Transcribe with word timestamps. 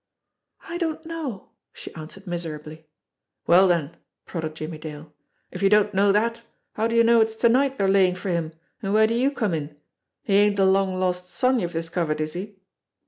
"I 0.67 0.79
don't 0.79 1.05
know," 1.05 1.51
she 1.73 1.93
answered 1.93 2.25
miserably. 2.25 2.87
"Well 3.45 3.67
then," 3.67 3.97
prodded 4.25 4.55
Jimmie 4.55 4.79
Dale, 4.79 5.13
"if 5.51 5.61
you 5.61 5.69
don't 5.69 5.93
know 5.93 6.11
that, 6.11 6.41
how 6.73 6.87
do 6.87 6.95
you 6.95 7.03
know 7.03 7.21
it's 7.21 7.35
to 7.35 7.49
night 7.49 7.77
they're 7.77 7.87
laying 7.87 8.15
for 8.15 8.29
him, 8.29 8.51
and 8.81 8.95
where 8.95 9.05
do 9.05 9.13
you 9.13 9.29
come 9.29 9.53
in? 9.53 9.77
He 10.23 10.33
ain't 10.33 10.57
a 10.57 10.65
long 10.65 10.95
lost 10.99 11.29
son 11.29 11.59
you've 11.59 11.73
discovered, 11.73 12.19
is 12.19 12.33
he?" 12.33 12.57